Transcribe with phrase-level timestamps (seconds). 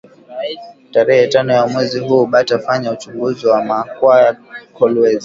[0.91, 4.37] Tarehe tano ya mwezi huu bata fanya uchunguzi wa ma kwaya ya
[4.73, 5.19] kolwezi